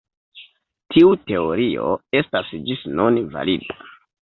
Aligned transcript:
Tiu 0.95 1.11
teorio 1.27 1.93
estas 2.23 2.51
ĝis 2.71 2.85
nun 2.97 3.23
valida. 3.39 3.81